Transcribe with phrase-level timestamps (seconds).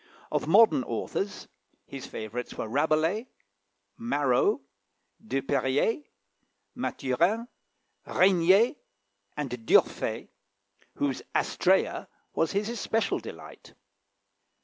[0.31, 1.47] Of modern authors
[1.85, 3.27] his favourites were Rabelais,
[3.99, 4.61] Marot,
[5.23, 6.03] De Periers,
[6.73, 7.47] Mathurin,
[8.07, 8.77] Régnier,
[9.37, 10.29] and D'Urfé,
[10.95, 13.75] whose "Astræa" was his especial delight.